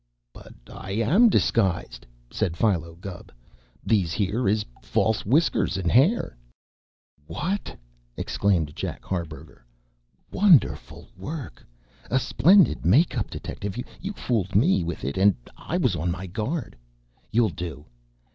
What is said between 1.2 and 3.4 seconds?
disguised," said Philo Gubb.